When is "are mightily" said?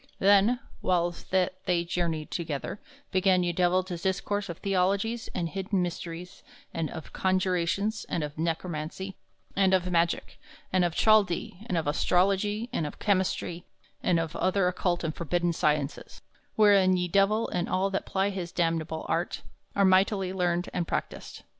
19.75-20.33